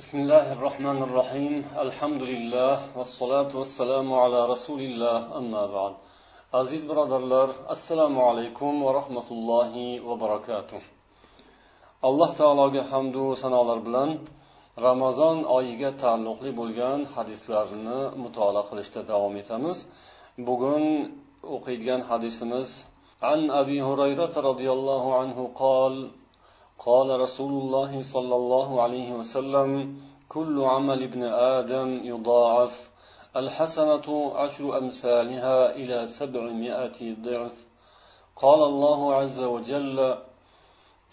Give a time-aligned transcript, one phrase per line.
[0.00, 1.54] بسم الله الرحمن الرحيم
[1.86, 5.94] الحمد لله والصلاة والسلام على رسول الله أما بعد
[6.52, 10.80] aziz birodarlar assalomu alaykum va rahmatullohi va barakatuh
[12.08, 14.10] alloh taologa hamdu sanolar bilan
[14.86, 19.78] ramazon oyiga taalluqli bo'lgan hadislarni mutolaa qilishda davom etamiz
[20.48, 20.84] bugun
[21.54, 22.68] o'qiydigan hadisimiz
[23.30, 25.94] عن أبي هريرة رضي الله عنه قال
[26.85, 29.95] قال رسول الله صلى الله عليه وسلم
[30.29, 32.89] كل عمل ابن آدم يضاعف.
[33.35, 37.65] الحسنة عشر أمثالها إلى سبعمائة ضعف.
[38.35, 40.17] قال الله عز وجل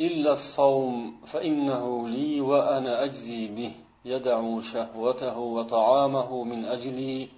[0.00, 3.72] إلا الصوم فإنه لي وأنا أجزي به.
[4.04, 7.28] يدع شهوته وطعامه من أجلي.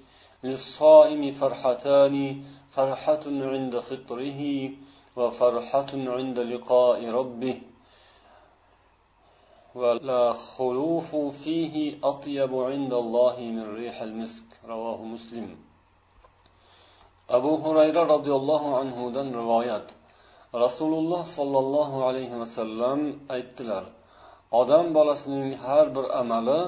[0.45, 4.71] للصائم فرحتان فرحة عند فطره
[5.17, 7.70] وفرحة عند لقاء ربه.
[9.82, 11.76] ولا خلوف فيه
[12.12, 15.48] أطيب عند الله من ريح المسك رواه مسلم
[17.30, 19.88] أبو هريرة رضي الله عنه دن روايات
[20.56, 23.00] رسول الله صلى الله عليه وسلم
[23.36, 23.84] aytdilar
[24.52, 26.60] odam bolasining har bir amali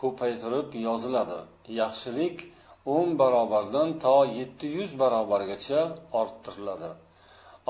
[0.00, 1.38] ko'paytirib yoziladi
[1.80, 2.36] yaxshilik
[2.94, 5.80] o'n barobardan to yetti yuz barobargacha
[6.20, 6.90] orttiriladi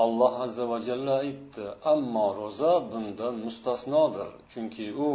[0.04, 5.10] Alloh azza va jalla aytdi ammo ro'za bundan mustasnodir chunki u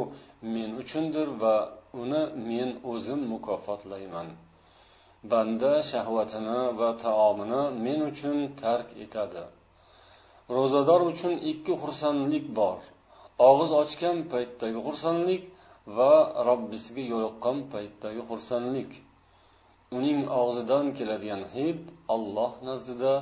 [0.53, 1.55] men uchundir va
[2.01, 4.27] uni men o'zim mukofotlayman.
[5.31, 9.43] Banda shahvatini va taomini men uchun tark etadi.
[10.55, 12.79] Ro'zador uchun ikki xursandlik bor.
[13.49, 15.43] Og'iz ochgan paytdagi xursandlik
[15.97, 16.13] va
[16.47, 18.91] robbisiga yo'liqqan paytdagi xursandlik.
[19.97, 21.81] Uning og'zidan keladigan hid
[22.15, 23.13] alloh nazdida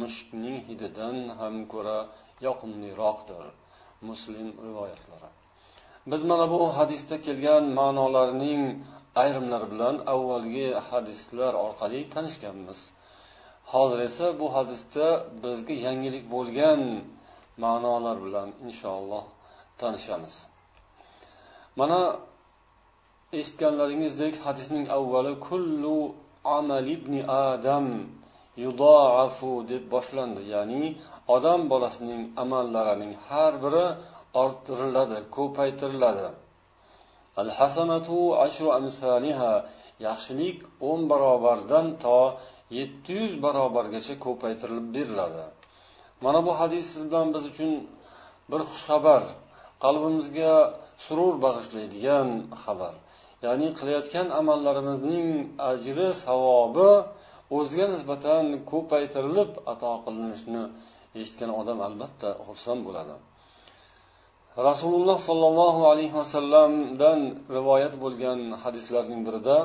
[0.00, 1.98] mushukning hididan ham ko'ra
[2.46, 3.44] yoqimliroqdir
[4.08, 5.30] muslim rivoyatlari.
[6.10, 8.62] Biz mana bu hadisda kelgan ma'nolarning
[9.22, 12.80] ayrimlari bilan avvalgi hadislar orqali tanishganmiz.
[13.72, 15.06] Hozir esa bu hadisda
[15.42, 16.80] bizga yangilik bo'lgan
[17.64, 19.24] ma'nolar bilan inshaalloh
[19.80, 20.34] tanishamiz.
[21.80, 22.00] Mana
[23.38, 25.98] eshitganlaringizdek hadisning avvali kullu
[26.58, 27.86] amal ibni adam
[28.64, 30.42] yudoafu deb boshlandi.
[30.54, 30.84] Ya'ni
[31.36, 33.86] odam bolasining amallarining har biri
[34.42, 36.28] orttiriladi ko'paytiriladi.
[37.40, 39.52] Al hasanatu ashru amsaliha
[40.06, 40.58] yaxshilik
[40.88, 42.20] o'n barobardan to
[42.78, 45.44] yetti yuz barobargacha ko'paytirilib beriladi.
[46.24, 47.72] Mana bu hadis siz bilan biz uchun
[48.50, 49.22] bir xushxabar
[49.84, 50.54] qalbimizga
[51.04, 52.28] surur bag'ishlaydigan
[52.62, 52.94] xabar.
[53.44, 55.28] Ya'ni qilayotgan amallarimizning
[55.70, 56.90] ajri savobi
[57.57, 60.63] o'ziga nisbatan ko'paytirilib ato qilinishini
[61.19, 63.15] eshitgan odam albatta xursand bo'ladi
[64.69, 67.19] rasululloh sollallohu alayhi vasallamdan
[67.57, 69.59] rivoyat bo'lgan hadislarning birida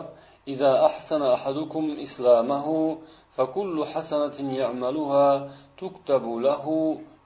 [0.48, 2.66] إذا أحسن أحدكم إسلامه
[3.36, 5.28] فكل حسنة يعملها
[5.78, 6.64] تكتب له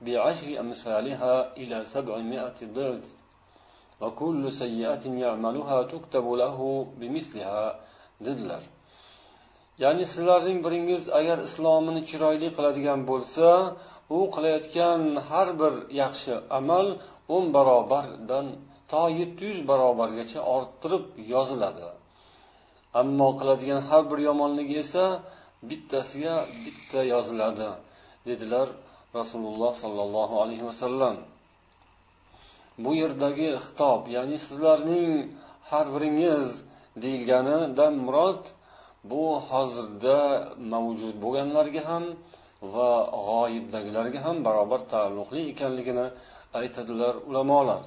[0.01, 3.05] بعشر أمثالها إلى سبعمائة ضعف
[4.01, 7.81] وكل سيئة يعملها تكتب له بمثلها
[8.21, 8.63] dedilar
[9.84, 13.48] Ya'ni sizlarning biringiz agar islomini chiroyli qiladigan bo'lsa
[14.18, 16.88] u qilayotgan har bir yaxshi amal
[17.36, 18.48] o'n barobardan
[18.92, 21.88] to yetti yuz barobargacha orttirib yoziladi.
[23.02, 25.06] Ammo qiladigan har bir yomonligi esa
[25.70, 27.70] bittasiga bitta yoziladi
[28.30, 28.68] dedilar
[29.20, 31.16] rasululloh sollallohu alayhi vasallam
[32.84, 35.12] bu yerdagi xitob ya'ni sizlarning
[35.70, 36.48] har biringiz
[37.04, 38.44] deyilganidan murod
[39.10, 40.18] bu hozirda
[40.74, 42.04] mavjud bo'lganlarga ham
[42.74, 42.92] va
[43.28, 46.08] g'oyibdagilarga ham barobar taalluqli ekanligini
[46.60, 47.82] aytadilar ulamolar.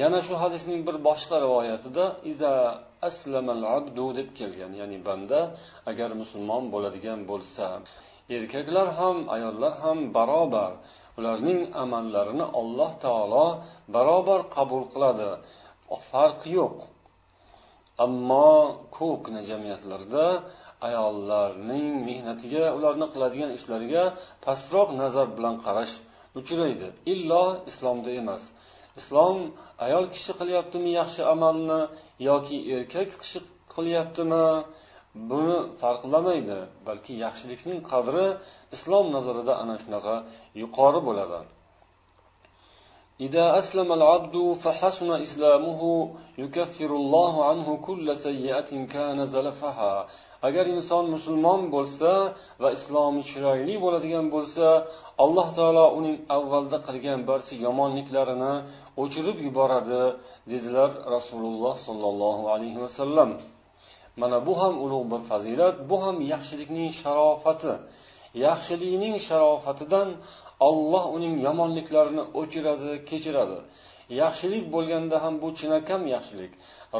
[0.00, 2.52] Yana shu hadisning bir boshqa rivoyatida iza
[3.08, 5.40] aslamal abdu deb kelgan ya'ni banda
[5.90, 7.66] agar musulmon bo'ladigan bo'lsa.
[8.36, 10.72] Erkaklar ham ayollar ham barobar
[11.18, 13.46] ularning amallarini alloh taolo
[13.94, 15.30] barobar qabul qiladi.
[16.10, 16.76] Farqi yo'q.
[18.04, 18.50] Ammo
[18.98, 20.24] ko'pgina jamiyatlarda
[20.88, 24.04] ayollarning mehnatiga ularni qiladigan ishlariga
[24.44, 25.94] pastroq nazar bilan qarash
[26.40, 26.88] uchraydi.
[27.12, 28.42] Illo islomda emas.
[29.00, 29.36] Islom
[29.86, 31.80] ayol kishi qilyaptimi yaxshi amalni
[32.28, 33.38] yoki erkak kishi
[33.74, 34.46] qilyaptimi
[35.30, 36.58] buni farqlamaydi
[36.88, 38.26] balki yaxshilikning qadri
[38.76, 40.14] islom nazarida ana shunaqa
[40.62, 41.40] yuqori bo'ladi.
[43.25, 45.81] إذا أسلم العبد فحسن إسلامه
[46.37, 50.07] يكفر الله عنه كل سيئة كان زلفها
[50.47, 52.11] agar inson musulmon bo'lsa
[52.61, 54.67] va islomi chiroyli bo'ladigan bo'lsa
[55.23, 58.53] alloh taolo uning avvalda qilgan barcha yomonliklarini
[59.01, 60.03] o'chirib yuboradi
[60.51, 63.29] dedilar rasululloh sollallohu alayhi vasallam
[64.21, 67.73] mana bu ham ulug' bir fazilat bu ham yaxshilikning sharofati
[68.45, 70.07] yaxshilikning sharofatidan
[70.68, 73.58] olloh uning yomonliklarini o'chiradi kechiradi.
[74.22, 76.52] Yaxshilik bo'lganda ham bu chinakam yaxshilik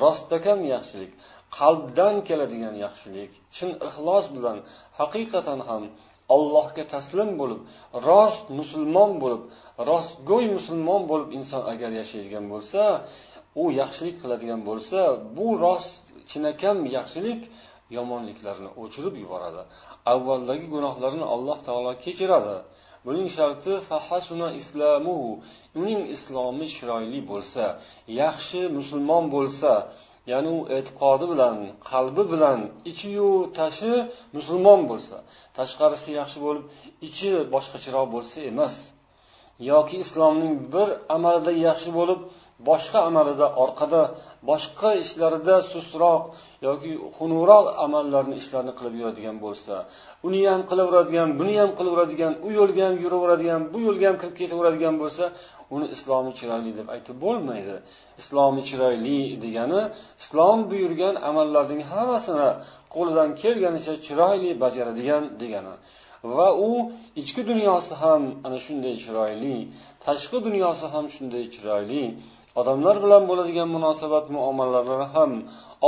[0.03, 1.13] rostakam yaxshilik
[1.59, 4.59] qalbdan keladigan yaxshilik chin ixlos bilan
[5.01, 5.83] haqiqatan ham
[6.35, 7.61] allohga taslim bo'lib
[8.09, 9.43] rost musulmon bo'lib
[9.91, 12.83] rostgo'y musulmon bo'lib inson agar yashaydigan bo'lsa
[13.63, 15.01] u yaxshilik qiladigan bo'lsa
[15.37, 15.95] bu rost
[16.31, 17.41] chinakam yaxshilik
[17.97, 19.63] yomonliklarni o'chirib yuboradi.
[20.13, 22.57] Avvaldagi gunohlarini alloh taolo kechiradi.
[23.07, 25.31] Buning sharti fahasuna islamuhu
[25.81, 27.65] uning islomi chiroyli bo'lsa
[28.23, 29.73] yaxshi musulmon bo'lsa
[30.33, 31.57] ya'ni u e'tiqodi bilan
[31.91, 32.59] qalbi bilan
[32.91, 33.93] ichiyu tashi
[34.37, 35.17] musulmon bo'lsa
[35.59, 36.65] tashqarisi yaxshi bo'lib
[37.09, 38.75] ichi boshqacharoq bo'lsa emas.
[39.71, 42.21] Yoki islomning bir amalida yaxshi bo'lib
[42.69, 44.03] boshqa amalida orqada
[44.51, 46.23] boshqa ishlarida sustroq
[46.67, 49.75] yoki xunukroq amallarni ishlarni qilib yuradigan bo'lsa
[50.27, 54.95] uni ham qilaveradigan buni ham qilaveradigan u yo'lga ham yuraveradigan bu yo'lga ham kirib ketaveradigan
[55.03, 55.25] bo'lsa
[55.75, 57.77] uni islomi chiroyli deb aytib bo'lmaydi.
[58.21, 59.83] Islomi chiroyli degani
[60.23, 62.51] islom buyurgan amallarning hammasini
[62.95, 65.75] qo'lidan kelganicha chiroyli bajaradigan degani.
[66.37, 66.71] Va u
[67.21, 69.57] ichki dunyosi ham ana shunday chiroyli
[70.07, 72.05] tashqi dunyosi ham shunday chiroyli.
[72.61, 75.33] Odamlar bilan bo'ladigan munosabat muomalalari ham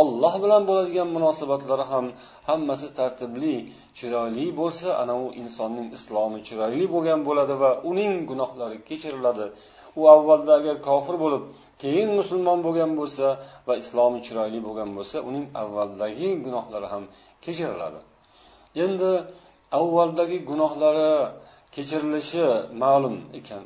[0.00, 2.06] olloh bilan bo'ladigan munosabatlari ham
[2.48, 3.54] hammasi tartibli
[3.98, 9.46] chiroyli bo'lsa ana u insonning islomi chiroyli bo'lgan bo'ladi va uning gunohlari kechiriladi.
[10.00, 11.42] U avvalda agar kofir bo'lib
[11.82, 13.26] keyin musulmon bo'lgan bo'lsa
[13.66, 17.04] va islomi chiroyli bo'lgan bo'lsa uning avvaldagi gunohlari ham
[17.44, 18.00] kechiriladi.
[18.84, 19.10] Endi
[19.80, 21.10] avvaldagi gunohlari
[21.74, 22.44] kechirilishi
[22.82, 23.62] ma'lum ekan.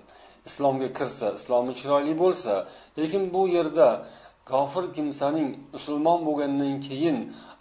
[0.49, 2.53] Islomga kirsa islomi chiroyli bo'lsa
[2.99, 3.89] lekin bu yerda
[4.51, 7.17] kofir kimsaning musulmon bo'lgandan keyin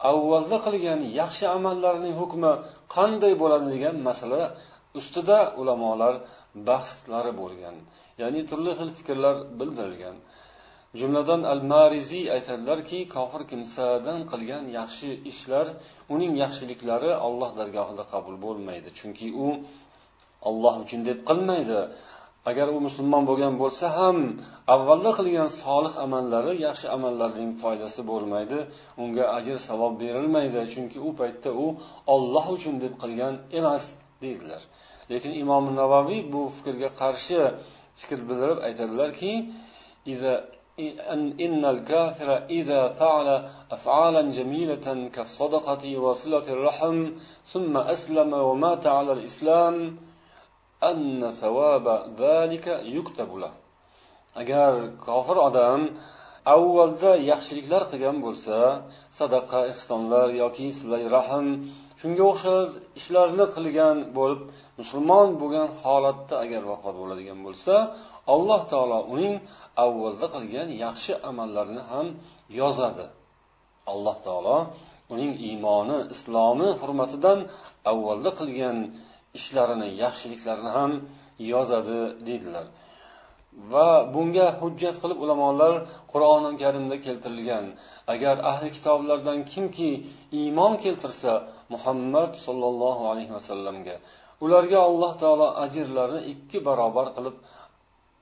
[0.09, 2.51] avvalda qilgan yaxshi amallarining hukmi
[2.95, 4.41] qanday bo'ladi degan masala
[4.99, 6.13] ustida ulamolar
[6.67, 7.75] bahslari bo'lgan
[8.21, 10.17] ya'ni turli xil fikrlar bildirilgan.
[10.99, 15.65] Jumladan al mariziy aytadilarki kofir kimsadan qilgan yaxshi ishlar
[16.13, 19.47] uning yaxshiliklari alloh dargohida qabul bo'lmaydi chunki u
[20.49, 21.79] olloh uchun deb qilmaydi.
[22.50, 24.16] agar u musulmon bo'lgan bo'lsa ham
[24.74, 28.58] avvalda qilgan solih amallari yaxshi amallarning foydasi bo'lmaydi
[29.02, 31.66] unga ajr savob berilmaydi chunki u paytda u
[32.14, 33.84] olloh uchun deb qilgan emas
[34.22, 34.62] deydilar
[35.12, 37.40] lekin imom navoiy bu fikrga qarshi
[38.00, 39.32] fikr bildirib aytadilarki
[41.46, 46.96] إن الكافر إذا فعل أفعالا جميلة كالصدقة وصلة الرحم
[47.52, 49.76] ثم أسلم ومات على الإسلام
[50.89, 53.37] anna savaba zalika yuktabu
[54.41, 54.73] agar
[55.05, 55.81] kofir odam
[56.55, 58.57] avvalda yaxshiliklar qilgan bo'lsa
[59.19, 61.47] sadaqa ehsonlar yoki silay rahm
[61.99, 64.41] shunga o'xshash ishlarni qilgan bo'lib
[64.79, 67.73] musulmon bo'lgan holatda agar vafot bo'ladigan bo'lsa
[68.33, 69.33] alloh taolo uning
[69.85, 72.07] avvalda qilgan yaxshi amallarini ham
[72.59, 73.05] yozadi.
[73.91, 74.57] Alloh taolo
[75.13, 77.39] uning iymoni islomi hurmatidan
[77.91, 78.77] avvalda qilgan
[79.39, 80.91] ishlarini yaxshiliklarini ham
[81.53, 82.65] yozadi deydilar.
[83.71, 85.73] Va bunga hujjat qilib ulamolar
[86.11, 87.65] qur'oni karimda keltirilgan.
[88.13, 89.89] Agar ahli kitoblardan kimki
[90.39, 91.31] iymon keltirsa
[91.73, 93.95] muhammad sollallohu alayhi vasallamga
[94.43, 97.35] ularga alloh taolo ajrlarini ikki barobar qilib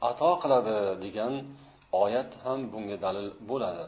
[0.09, 1.33] ato qiladi degan
[2.03, 3.83] oyat ham bunga dalil bo'ladi.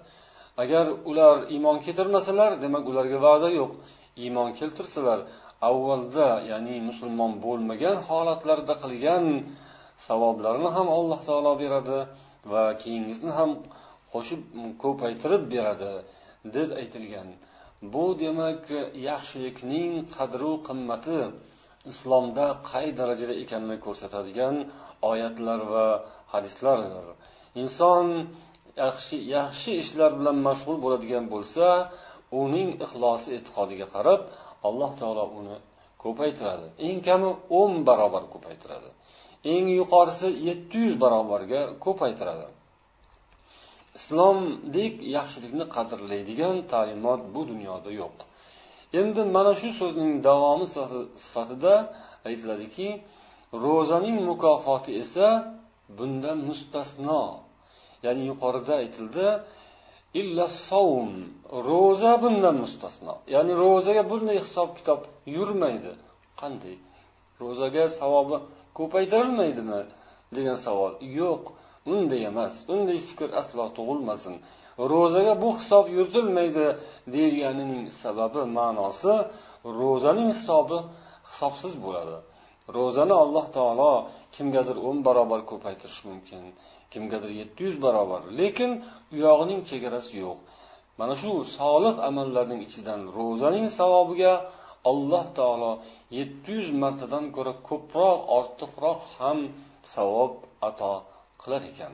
[0.63, 3.71] Agar ular iymon keltirmasalar demak ularga va'da yo'q.
[4.23, 5.19] Iymon keltirsalar
[5.69, 9.25] avvalda ya'ni musulmon bo'lmagan holatlarda qilgan
[10.07, 11.99] savoblarini ham alloh taolo beradi
[12.51, 13.51] va keyingisini ham
[14.13, 14.41] qo'shib
[14.83, 15.93] ko'paytirib beradi
[16.55, 17.29] deb aytilgan.
[17.93, 18.63] Bu demak
[19.09, 21.19] yaxshilikning qadru qimmati
[21.91, 24.55] islomda qay darajada ekanini ko'rsatadigan
[25.11, 25.87] oyatlar va
[26.33, 27.05] hadislardir.
[27.61, 28.05] Inson
[28.83, 31.65] yaxshi yaxshi ishlar bilan mashg'ul bo'ladigan bo'lsa
[32.43, 34.21] uning ixlosi e'tiqodiga qarab
[34.67, 35.55] alloh taolo uni
[36.03, 36.67] ko'paytiradi.
[36.87, 37.29] Eng kami
[37.59, 38.89] o'n barobar ko'paytiradi.
[39.53, 42.47] Eng yuqorisi yetti yuz barobarga ko'paytiradi.
[43.97, 48.17] Islomdek yaxshilikni qadrlaydigan ta'limot bu dunyoda yo'q.
[48.99, 50.67] Endi mana shu so'zning davomi
[51.23, 51.73] sifatida
[52.29, 52.87] aytiladiki
[53.65, 55.27] ro'zaning mukofoti esa
[55.97, 57.23] bundan mustasno.
[58.05, 59.27] Ya'ni yuqorida aytildi
[60.21, 61.11] illa savm
[61.69, 63.13] ro'za bundan mustasno.
[63.33, 65.01] Ya'ni ro'zaga bunday hisob kitob
[65.35, 65.91] yurmaydi.
[66.41, 66.75] Qanday?
[67.41, 68.37] Ro'zaga savobi
[68.77, 69.79] ko'paytirilmaydimi
[70.35, 70.91] degan savol.
[71.19, 71.43] Yo'q
[71.93, 72.53] unday emas.
[72.73, 74.35] Unday fikr aslo tug'ilmasin.
[74.91, 76.65] Ro'zaga bu hisob yuritilmaydi
[77.15, 79.13] deganining sababi ma'nosi
[79.81, 80.77] ro'zaning hisobi
[81.29, 82.17] hisobsiz bo'ladi.
[82.77, 83.91] Ro'zani alloh taolo
[84.35, 86.43] kimgadir o'n barobar ko'paytirishi mumkin.
[86.93, 88.21] Kimgadir yetti yuz barobar.
[88.39, 88.71] Lekin
[89.13, 90.39] u yog'ining chegarasi yo'q.
[90.99, 94.33] Mana shu solih amallarning ichidan ro'zaning savobiga
[94.89, 95.71] alloh taolo
[96.17, 99.39] yetti yuz martadan ko'ra ko'proq ortiqroq ham
[99.93, 100.31] savob
[100.69, 100.93] ato
[101.41, 101.93] qilar ekan.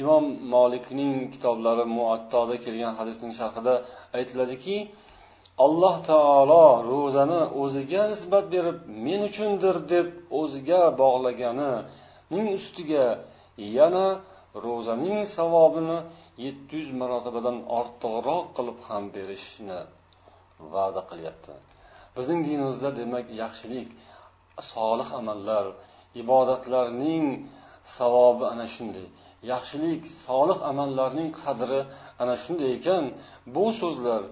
[0.00, 3.74] Imom molikning kitoblari muattoda kelgan hadisning sharhida
[4.18, 4.76] aytiladiki
[5.64, 10.06] alloh taolo ro'zani o'ziga nisbat berib men uchundir deb
[10.40, 13.04] o'ziga bog'laganining ustiga
[13.78, 14.06] yana
[14.64, 15.98] ro'zaning savobini
[16.44, 19.80] yetti yuz marotabadan ortiqroq qilib ham berishni
[20.74, 21.52] va'da qilyapti
[22.16, 23.88] bizning dinimizda demak yaxshilik
[24.72, 25.64] solih amallar
[26.22, 27.26] ibodatlarning
[27.96, 29.06] savobi ana shunday
[29.52, 31.80] yaxshilik solih amallarning qadri
[32.22, 33.04] ana shunday ekan
[33.54, 34.22] bu so'zlar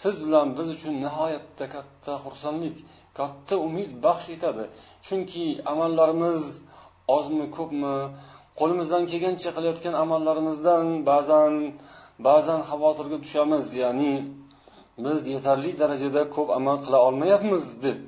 [0.00, 2.76] siz bilan biz uchun nihoyatda katta xursandlik
[3.18, 4.64] katta umid baxsh etadi
[5.06, 6.42] chunki amallarimiz
[7.16, 7.96] ozmi ko'pmi
[8.60, 11.52] qo'limizdan kelgancha qilayotgan amallarimizdan ba'zan
[12.28, 13.66] ba'zan xavotirga tushamiz.
[13.82, 14.12] Ya'ni
[15.04, 17.98] biz yetarli darajada ko'p amal qila olmayapmiz deb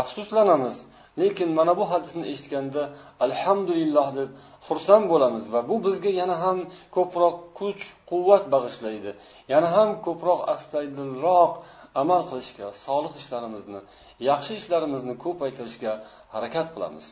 [0.00, 0.76] afsuslanamiz.
[1.22, 2.82] Lekin mana bu hadisni eshitganda
[3.26, 4.30] alhamdulillah deb
[4.66, 6.58] xursand bo'lamiz va bu bizga yana ham
[6.96, 9.10] ko'proq kuch quvvat bag'ishlaydi.
[9.52, 11.52] Yana ham ko'proq astaydilroq
[12.02, 13.80] amal qilishga solih ishlarimizni
[14.30, 15.92] yaxshi ishlarimizni ko'paytirishga
[16.34, 17.06] harakat qilamiz.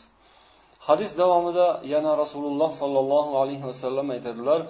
[0.87, 4.61] Hadis davomida yana rasululloh sollallohu alayhi vasallam aytadilar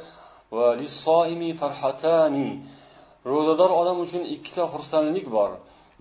[3.33, 5.51] ro'zador odam uchun ikkita xursandlik bor.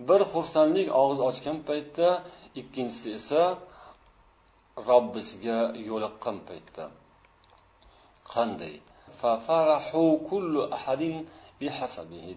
[0.08, 2.08] Bir xursandlik og'iz ochgan paytda
[2.60, 3.42] ikkinchisi esa
[4.88, 6.84] robbisiga yo'liqqan paytda.
[8.32, 8.74] Qanday?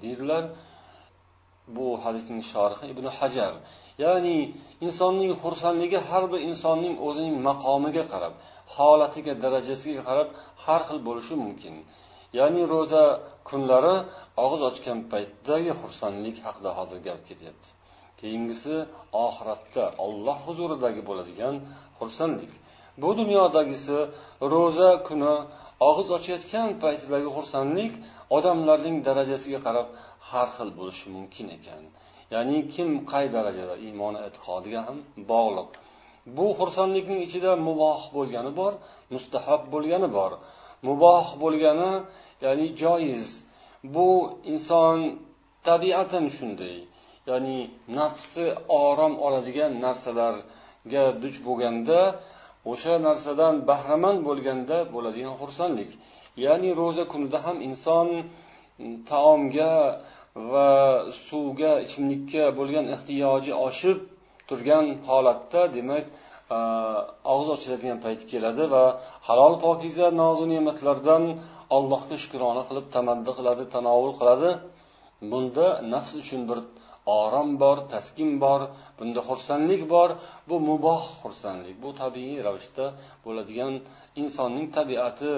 [0.04, 0.44] Deydilar.
[1.76, 3.54] Bu hadisning shorihi ibn hajar.
[4.04, 4.38] Ya'ni
[4.86, 8.34] insonning xursandligi har bir insonning o'zining maqomiga qarab
[8.76, 10.30] holatiga darajasiga qarab
[10.66, 11.76] har xil bo'lishi mumkin.
[12.38, 13.04] Ya'ni ro'za
[13.50, 13.96] kunlari
[14.44, 17.68] og'iz ochgan paytdagi xursandlik haqida hozir gap ketyapti.
[18.20, 18.76] Keyingisi
[19.26, 21.56] oxiratda olloh huzuridagi bo'ladigan
[22.00, 22.54] xursandlik.
[23.02, 23.98] Bu dunyodagisi
[24.54, 25.34] ro'za kuni
[25.90, 27.94] og'iz ochayotgan paytidagi xursandlik
[28.38, 29.88] odamlarning darajasiga qarab
[30.30, 31.84] har xil bo'lishi mumkin ekan.
[32.34, 34.98] Ya'ni kim qay darajada iymoni e'tiqodiga ham
[35.32, 35.70] bog'liq.
[36.38, 38.74] Bu xursandlikning ichida muboh bo'lgani bor
[39.14, 40.32] mustahab bo'lgani bor.
[40.88, 41.92] Muboh bo'lgani
[42.46, 43.28] ya'ni joiz.
[43.96, 44.08] Bu
[44.54, 44.98] inson
[45.68, 46.78] tabiatan shunday.
[47.30, 47.58] Ya'ni
[48.00, 48.46] nafsi
[48.86, 52.00] orom oladigan narsalarga duch bo'lganda
[52.72, 55.92] o'sha narsadan bahramand bo'lganda bo'ladigan xursandlik.
[56.46, 59.74] Ya'ni ro'za kunida ham inson mm, taomga
[60.52, 60.70] va
[61.28, 63.98] suvga ichimlikka bo'lgan ehtiyoji oshib
[64.50, 66.06] turgan holatda demak
[67.32, 68.84] og'iz ochiladigan payti keladi va
[69.28, 71.24] halol pokiza nozu ne'matlardan
[71.78, 74.50] allohga shukrona qilib tamaddi qiladi tanovul qiladi.
[75.32, 76.60] Bunda nafs uchun bir
[77.22, 78.62] orom bor taskin bor
[78.98, 80.10] bunda xursandlik bor.
[80.50, 82.86] Bu muboh xursandlik bu tabiiy ravishda
[83.26, 83.74] bo'ladigan
[84.22, 85.34] insonning tabiati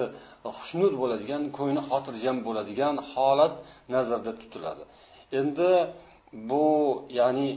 [0.58, 3.54] xushnud bo'ladigan ko'ngli xotirjam bo'ladigan holat
[3.94, 4.82] nazarda tutiladi.
[5.38, 5.70] Endi
[6.50, 6.66] bu
[7.18, 7.48] ya'ni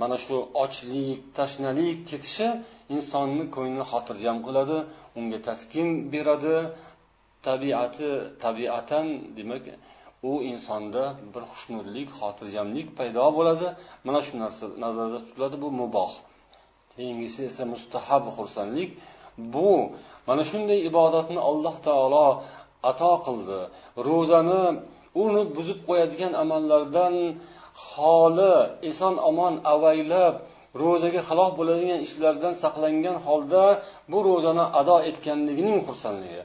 [0.00, 2.48] mana shu ochlik tashnalik ketishi
[2.94, 4.78] insonni ko'nglini xotirjam qiladi
[5.18, 6.56] unga taskin beradi.
[7.48, 8.10] Tabiati
[8.44, 9.64] tabiatan demak
[10.30, 13.68] u insonda bir xushnudlik xotirjamlik paydo bo'ladi.
[14.06, 16.12] Mana shu narsa nazarda tutiladi bu muboh.
[16.94, 18.90] Keyingisi esa mustahab xursandlik.
[19.54, 19.70] Bu
[20.28, 22.28] mana shunday ibodatni alloh taolo
[22.90, 23.60] ato qildi.
[24.08, 24.62] Ro'zani
[25.24, 27.14] uni buzib qo'yadigan amallardan
[27.88, 28.54] xoli
[28.90, 30.34] eson omon avaylab
[30.82, 33.64] ro'zaga xalof bo'ladigan ishlardan saqlangan holda
[34.12, 36.40] bu ro'zani ado etganligining xursandligi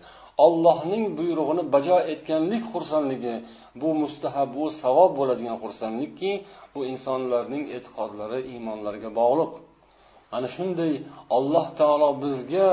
[0.45, 3.35] ollohning buyrug'ini bajo etganlik xursandligi
[3.81, 6.31] bu mustahab bu savob bo'ladigan xursandlikki
[6.73, 9.53] bu insonlarning e'tiqodlari iymonlariga bog'liq.
[10.35, 10.93] Ana shunday
[11.37, 12.69] alloh taolo bizga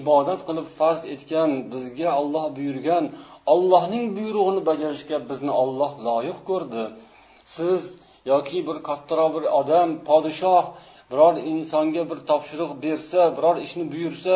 [0.00, 3.04] ibodat qilib farz etgan bizga olloh buyurgan
[3.54, 6.82] ollohning buyrug'ini bajarishga bizni olloh loyiq ko'rdi.
[7.56, 7.82] Siz
[8.32, 10.64] yoki bir kattaroq bir odam podshoh
[11.10, 14.34] biror insonga bir topshiriq bersa biror ishni buyursa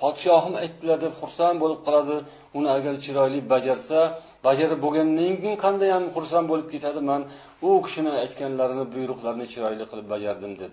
[0.00, 2.16] podshohim aytdilar deb xursand bo'lib qoladi.
[2.58, 3.98] Uni agar chiroyli bajarsa
[4.46, 7.00] bajarib bo'lgandan keyin qandayyam xursand bo'lib ketadi?
[7.10, 7.22] Man
[7.68, 10.72] u kishini aytganlarini buyruqlarini chiroyli qilib bajardim deb.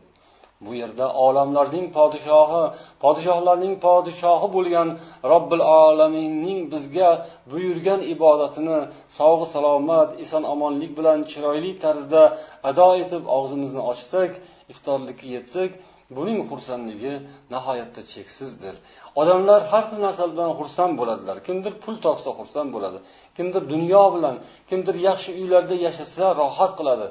[0.65, 2.63] Bu yerda olamlarning podshohi
[3.03, 4.89] podshohlarning podshohi bo'lgan
[5.31, 7.09] robbil olaminning bizga
[7.51, 8.79] buyurgan ibodatini
[9.19, 12.23] sog'i salomat eson omonlik bilan chiroyli tarzda
[12.69, 14.31] ado etib og'zimizni ochsak
[14.71, 15.71] iftorlikka yetsak
[16.17, 17.13] buning xursandligi
[17.53, 18.75] nihoyatda cheksizdir.
[19.21, 21.37] Odamlar har xil narsa bilan xursand bo'ladilar.
[21.47, 22.99] Kimdir pul topsa xursand bo'ladi
[23.37, 24.35] kimdir dunyo bilan
[24.69, 27.07] kimdir yaxshi uylarda yashasa rohat qiladi.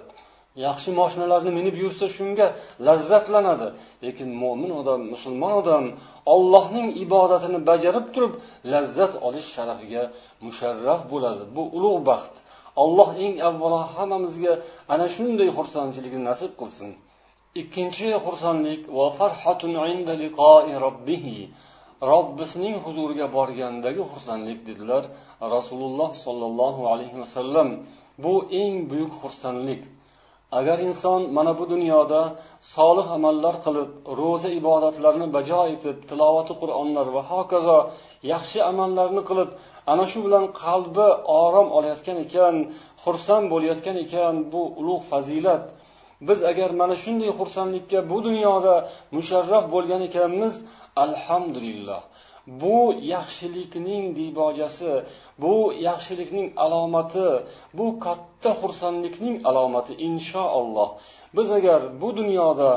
[0.67, 2.47] Yaxshi moshinalarni minib yursa shunga
[2.87, 3.69] lazzatlanadi.
[4.05, 5.85] Lekin mo'min odam musulmon odam
[6.35, 8.33] ollohning ibodatini bajarib turib
[8.73, 10.03] lazzat olish sharafiga
[10.47, 11.43] musharraf bo'ladi.
[11.57, 12.35] Bu ulug' baxt.
[12.83, 14.53] Alloh eng avvalo hammamizga
[14.93, 16.91] ana shunday xursandchilikni nasib qilsin.
[17.61, 21.37] Ikkinchi xursandlik va farhatun inda liqoi robbihi
[22.11, 25.02] robbisining huzuriga borgandagi xursandlik dedilar
[25.55, 27.69] rasululloh sollallohu alayhi vasallam
[28.25, 29.83] bu eng buyuk xursandlik.
[30.59, 32.21] Agar inson mana bu dunyoda
[32.75, 33.90] solih amallar qilib
[34.21, 37.78] ro'za ibodatlarni bajo etib tilovati qur'onlar va hokazo
[38.33, 39.50] yaxshi amallarni qilib
[39.93, 41.09] ana shu bilan qalbi
[41.43, 42.55] orom olayotgan ekan
[43.02, 45.64] xursand bo'layotgan ekan bu ulug' fazilat.
[46.27, 48.75] Biz agar mana shunday xursandlikka bu dunyoda
[49.17, 50.55] musharraf bo'lgan ekanmiz
[51.05, 52.01] alhamdulillah.
[52.63, 52.79] Bu
[53.15, 54.93] yaxshilikning dibojasi
[55.43, 55.55] bu
[55.89, 57.29] yaxshilikning alomati
[57.79, 60.89] bu katta xursandlikning alomati inshaalloh.
[61.37, 62.71] Biz agar bu dunyoda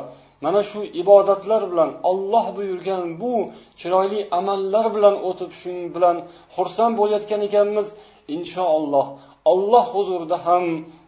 [0.45, 3.33] mana shu ibodatlar bilan olloh buyurgan bu
[3.79, 6.17] chiroyli amallar bilan o'tib shu bilan
[6.55, 7.87] xursand bo'layotgan ekanmiz
[8.35, 9.07] inshaalloh.
[9.53, 10.65] Olloh huzurida ham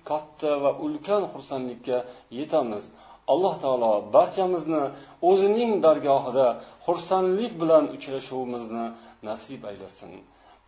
[0.10, 1.98] katta va ulkan xursandlikka
[2.40, 2.84] yetamiz.
[3.34, 4.84] Alloh taolo barchamizni
[5.30, 6.48] o'zining dargohida
[6.86, 8.86] xursandlik bilan uchrashuvimizni
[9.28, 10.12] nasib aylasin.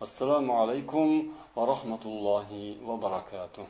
[0.04, 1.08] Assalomu alaykum
[1.56, 3.66] va rahmatullohi va barakatuh.